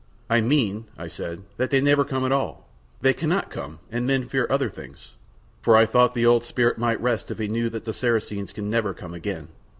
"I 0.31 0.41
mean," 0.41 0.85
I 0.97 1.05
said, 1.05 1.43
"that 1.57 1.69
they 1.69 1.79
never 1.79 2.03
come 2.03 2.25
at 2.25 2.31
all. 2.31 2.67
They 3.01 3.13
cannot 3.13 3.51
come 3.51 3.77
and 3.91 4.07
men 4.07 4.23
fear 4.27 4.47
other 4.49 4.67
things." 4.67 5.11
For 5.61 5.77
I 5.77 5.85
thought 5.85 6.15
the 6.15 6.25
old 6.25 6.43
spirit 6.43 6.79
might 6.79 6.99
rest 6.99 7.29
if 7.29 7.37
he 7.37 7.47
knew 7.47 7.69
that 7.69 7.85
the 7.85 7.93
Saracens 7.93 8.51
can 8.51 8.67
never 8.67 8.95
come 8.95 9.13
again. 9.13 9.49